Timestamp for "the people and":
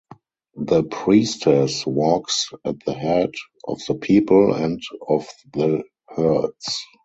3.87-4.81